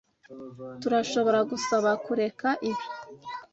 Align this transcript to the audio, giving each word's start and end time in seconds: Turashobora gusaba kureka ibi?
Turashobora 0.81 1.39
gusaba 1.51 1.89
kureka 2.05 2.47
ibi? 2.69 2.85